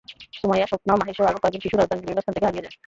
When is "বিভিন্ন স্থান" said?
2.05-2.33